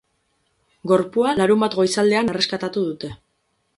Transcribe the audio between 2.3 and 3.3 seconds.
erreskatatu dute.